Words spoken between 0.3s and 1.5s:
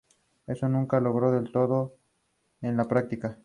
Esto nunca se logró